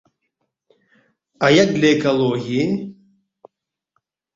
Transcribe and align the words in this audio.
А 1.47 1.51
як 1.57 1.69
для 1.77 1.89
экалогіі? 1.99 2.67